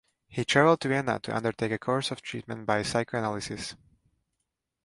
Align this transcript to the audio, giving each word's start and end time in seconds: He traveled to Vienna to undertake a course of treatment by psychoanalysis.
He 0.27 0.43
traveled 0.45 0.81
to 0.81 0.87
Vienna 0.87 1.19
to 1.19 1.35
undertake 1.35 1.71
a 1.71 1.77
course 1.77 2.09
of 2.09 2.23
treatment 2.23 2.65
by 2.65 2.81
psychoanalysis. 2.81 3.75